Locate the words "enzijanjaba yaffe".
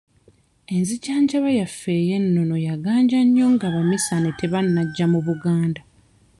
0.75-1.91